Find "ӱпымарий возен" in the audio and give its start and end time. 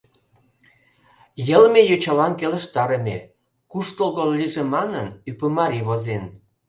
5.29-6.23